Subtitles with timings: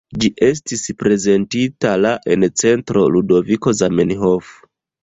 [0.21, 4.53] Ĝi estis prezentita la en Centro Ludoviko Zamenhof.